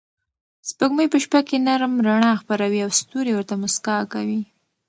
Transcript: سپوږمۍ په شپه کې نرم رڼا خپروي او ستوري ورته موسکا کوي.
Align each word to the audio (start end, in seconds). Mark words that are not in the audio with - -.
سپوږمۍ 0.69 1.07
په 1.13 1.17
شپه 1.23 1.39
کې 1.47 1.57
نرم 1.67 1.93
رڼا 2.07 2.31
خپروي 2.41 2.79
او 2.85 2.91
ستوري 2.99 3.31
ورته 3.35 3.53
موسکا 3.61 3.97
کوي. 4.13 4.41